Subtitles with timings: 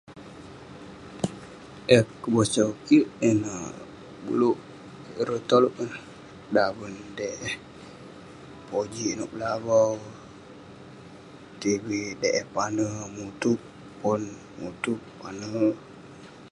[1.95, 3.67] Eh kebosau kik yan neh,
[4.25, 4.57] beluk
[5.19, 7.55] ireh tolouk ineh..daven, dey eh
[8.67, 9.93] pojik nouk belavau,
[11.61, 11.87] tv
[12.21, 12.85] dey eh pane,
[13.15, 13.59] mutup,
[14.01, 14.21] pon
[14.59, 15.53] mutup pane